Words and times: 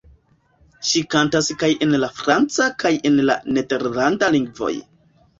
Ŝi 0.91 1.01
kantas 1.15 1.49
kaj 1.63 1.67
en 1.85 1.93
la 2.03 2.09
franca 2.19 2.67
kaj 2.83 2.91
en 3.09 3.19
la 3.31 3.35
nederlanda 3.59 4.31
lingvoj. 4.37 4.71